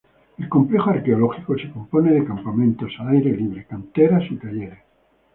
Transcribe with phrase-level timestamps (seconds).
[0.39, 4.79] El complejo arqueológico se compone de campamentos al aire libre, canteras y talleres.